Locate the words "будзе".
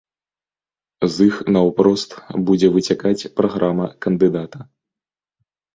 2.49-2.67